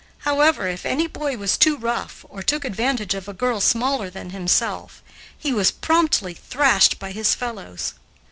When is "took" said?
2.41-2.65